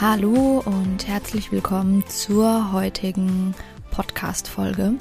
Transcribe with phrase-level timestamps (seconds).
[0.00, 3.54] Hallo und herzlich willkommen zur heutigen
[3.90, 4.94] Podcast-Folge.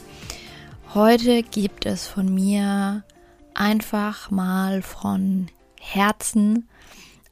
[0.93, 3.05] Heute gibt es von mir
[3.53, 5.47] einfach mal von
[5.79, 6.67] Herzen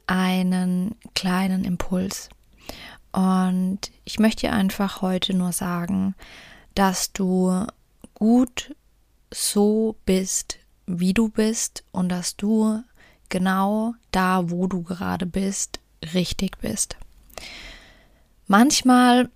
[0.06, 2.30] einen kleinen Impuls.
[3.12, 6.14] Und ich möchte dir einfach heute nur sagen,
[6.74, 7.66] dass du
[8.14, 8.74] gut
[9.30, 12.82] so bist, wie du bist und dass du
[13.28, 15.80] genau da, wo du gerade bist,
[16.14, 16.96] richtig bist.
[18.48, 19.28] Manchmal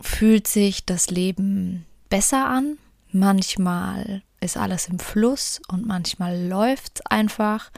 [0.00, 2.78] fühlt sich das Leben besser an,
[3.10, 7.70] manchmal ist alles im Fluss und manchmal läuft es einfach.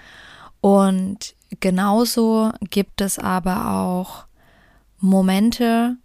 [0.61, 4.25] Und genauso gibt es aber auch
[4.99, 5.97] Momente,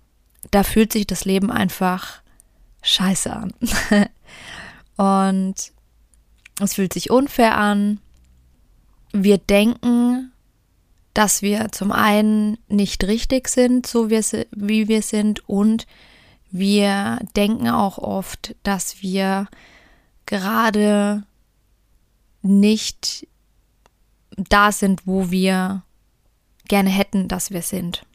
[0.52, 2.22] da fühlt sich das Leben einfach
[2.82, 3.54] scheiße an.
[4.96, 5.56] und
[6.62, 8.00] es fühlt sich unfair an.
[9.12, 10.32] Wir denken,
[11.16, 15.88] dass wir zum einen nicht richtig sind, so wie wir sind, und
[16.52, 19.48] wir denken auch oft, dass wir
[20.28, 21.24] gerade
[22.44, 23.28] nicht
[24.38, 25.84] da sind, wo wir
[26.68, 28.06] gerne hätten, dass wir sind.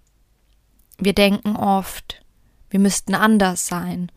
[0.98, 2.22] Wir denken oft,
[2.68, 4.12] wir müssten anders sein.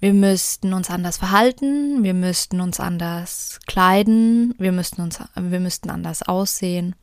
[0.00, 5.90] Wir müssten uns anders verhalten, wir müssten uns anders kleiden, wir müssten uns, wir müssten
[5.90, 6.94] anders aussehen.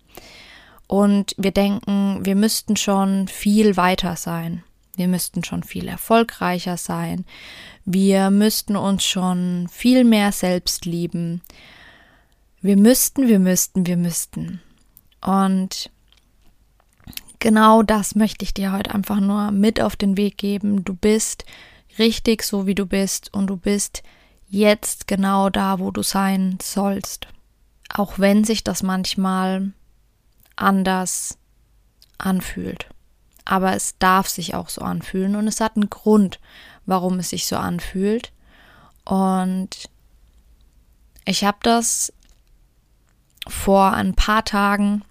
[0.88, 4.64] Und wir denken, wir müssten schon viel weiter sein.
[4.96, 7.26] Wir müssten schon viel erfolgreicher sein.
[7.84, 11.42] Wir müssten uns schon viel mehr selbst lieben.
[12.62, 14.62] Wir müssten, wir müssten, wir müssten.
[15.22, 15.92] Und
[17.40, 20.86] genau das möchte ich dir heute einfach nur mit auf den Weg geben.
[20.86, 21.46] Du bist
[22.00, 24.04] richtig so, wie du bist und du bist
[24.48, 27.28] jetzt genau da, wo du sein sollst.
[27.94, 29.74] Auch wenn sich das manchmal
[30.56, 31.38] anders
[32.18, 32.88] anfühlt
[33.46, 36.40] aber es darf sich auch so anfühlen und es hat einen Grund,
[36.88, 38.32] warum es sich so anfühlt.
[39.06, 39.70] Und
[41.26, 42.12] ich habe das
[43.48, 45.04] vor ein paar Tagen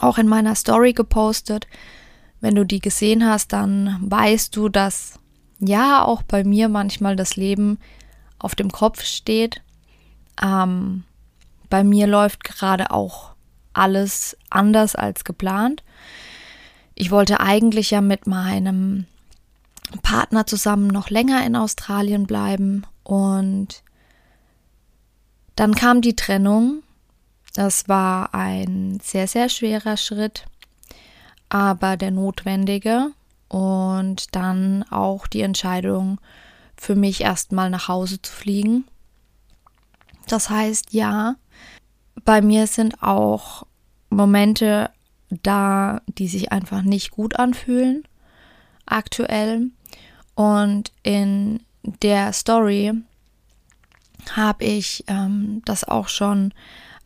[0.00, 1.68] auch in meiner Story gepostet.
[2.40, 5.18] Wenn du die gesehen hast, dann weißt du, dass
[5.60, 7.78] ja auch bei mir manchmal das Leben
[8.40, 9.62] auf dem Kopf steht.
[10.42, 11.04] Ähm,
[11.70, 13.35] bei mir läuft gerade auch
[13.76, 15.82] alles anders als geplant.
[16.94, 19.06] Ich wollte eigentlich ja mit meinem
[20.02, 23.82] Partner zusammen noch länger in Australien bleiben und
[25.54, 26.82] dann kam die Trennung.
[27.54, 30.44] Das war ein sehr, sehr schwerer Schritt,
[31.48, 33.12] aber der notwendige
[33.48, 36.20] und dann auch die Entscheidung
[36.76, 38.84] für mich erstmal nach Hause zu fliegen.
[40.28, 41.36] Das heißt, ja,
[42.24, 43.65] bei mir sind auch
[44.16, 44.90] Momente
[45.28, 48.04] da, die sich einfach nicht gut anfühlen
[48.86, 49.70] aktuell.
[50.34, 52.92] Und in der Story
[54.32, 56.52] habe ich ähm, das auch schon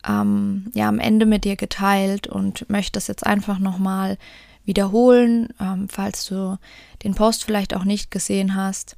[0.07, 4.17] ähm, ja am Ende mit dir geteilt und möchte das jetzt einfach nochmal
[4.65, 6.57] wiederholen, ähm, falls du
[7.03, 8.95] den Post vielleicht auch nicht gesehen hast.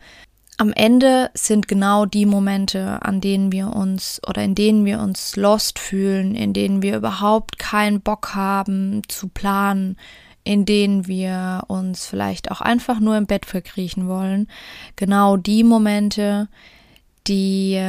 [0.57, 5.35] Am Ende sind genau die Momente, an denen wir uns oder in denen wir uns
[5.35, 9.97] lost fühlen, in denen wir überhaupt keinen Bock haben zu planen,
[10.43, 14.47] in denen wir uns vielleicht auch einfach nur im Bett verkriechen wollen.
[14.95, 16.49] Genau die Momente,
[17.27, 17.81] die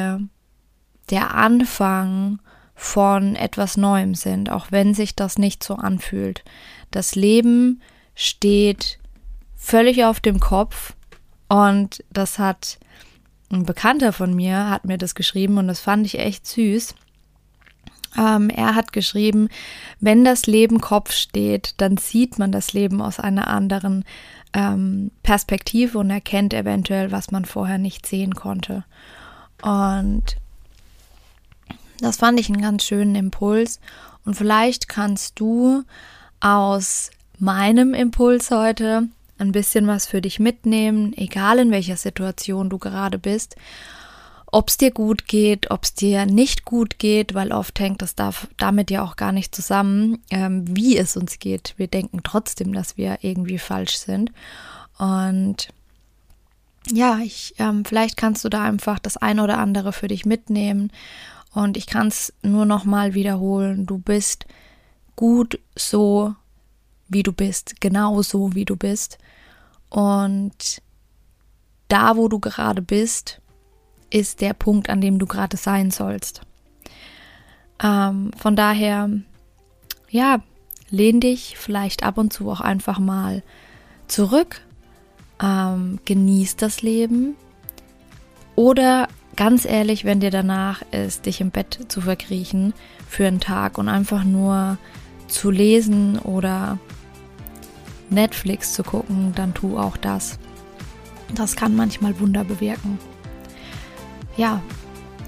[1.11, 2.39] der Anfang
[2.75, 6.45] von etwas Neuem sind, auch wenn sich das nicht so anfühlt.
[6.91, 7.83] Das Leben
[8.15, 8.99] steht
[9.55, 10.95] völlig auf dem Kopf
[11.55, 12.81] und das hat
[13.49, 16.97] ein Bekannter von mir, hat mir das geschrieben und das fand ich echt süß.
[18.19, 19.49] Ähm, er hat geschrieben,
[20.01, 24.05] wenn das Leben Kopf steht, dann sieht man das Leben aus einer anderen
[24.53, 28.83] ähm, Perspektive und erkennt eventuell, was man vorher nicht sehen konnte.
[29.63, 30.37] Und
[32.01, 33.79] das fand ich einen ganz schönen Impuls.
[34.25, 35.85] Und vielleicht kannst du
[36.41, 39.09] aus meinem Impuls heute
[39.45, 43.57] ein bisschen was für dich mitnehmen, egal in welcher Situation du gerade bist.
[44.55, 48.15] ob es dir gut geht, ob es dir nicht gut geht, weil oft hängt das
[48.57, 51.75] damit ja auch gar nicht zusammen, ähm, wie es uns geht.
[51.77, 54.31] Wir denken trotzdem, dass wir irgendwie falsch sind.
[54.97, 55.71] Und
[56.87, 60.93] ja, ich, ähm, vielleicht kannst du da einfach das ein oder andere für dich mitnehmen.
[61.53, 63.87] Und ich kann es nur noch mal wiederholen.
[63.87, 64.47] Du bist
[65.17, 66.37] gut so,
[67.09, 69.19] wie du bist, genau so, wie du bist.
[69.89, 70.83] Und
[71.89, 73.41] da, wo du gerade bist,
[74.11, 76.43] ist der Punkt, an dem du gerade sein sollst.
[77.83, 79.11] Ähm, von daher,
[80.09, 80.41] ja,
[80.91, 83.43] lehn dich vielleicht ab und zu auch einfach mal
[84.07, 84.61] zurück,
[85.43, 87.35] ähm, genieß das Leben
[88.55, 92.73] oder ganz ehrlich, wenn dir danach ist, dich im Bett zu verkriechen
[93.09, 94.79] für einen Tag und einfach nur
[95.35, 96.79] zu lesen oder
[98.09, 100.39] Netflix zu gucken, dann tu auch das.
[101.35, 102.99] Das kann manchmal Wunder bewirken.
[104.37, 104.63] Ja,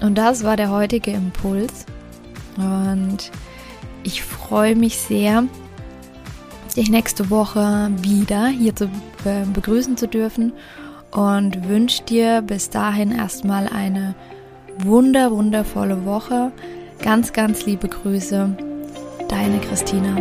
[0.01, 1.85] und das war der heutige Impuls.
[2.55, 3.31] Und
[4.03, 5.43] ich freue mich sehr,
[6.75, 8.89] dich nächste Woche wieder hier zu
[9.53, 10.53] begrüßen zu dürfen
[11.11, 14.15] und wünsche dir bis dahin erstmal eine
[14.79, 16.51] wunder, wundervolle Woche.
[17.01, 18.55] Ganz, ganz liebe Grüße,
[19.27, 20.15] deine Christina.